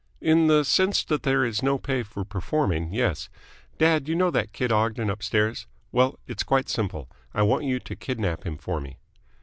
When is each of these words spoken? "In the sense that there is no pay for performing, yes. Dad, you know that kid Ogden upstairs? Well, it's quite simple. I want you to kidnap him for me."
"In 0.21 0.47
the 0.47 0.63
sense 0.65 1.03
that 1.03 1.21
there 1.21 1.45
is 1.45 1.61
no 1.61 1.77
pay 1.77 2.01
for 2.01 2.25
performing, 2.25 2.91
yes. 2.91 3.29
Dad, 3.77 4.07
you 4.07 4.15
know 4.15 4.31
that 4.31 4.51
kid 4.51 4.71
Ogden 4.71 5.11
upstairs? 5.11 5.67
Well, 5.91 6.17
it's 6.25 6.41
quite 6.41 6.69
simple. 6.69 7.07
I 7.35 7.43
want 7.43 7.65
you 7.65 7.79
to 7.81 7.95
kidnap 7.95 8.43
him 8.43 8.57
for 8.57 8.79
me." 8.81 8.97